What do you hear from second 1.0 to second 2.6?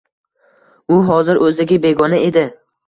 hozir oʻziga begona edi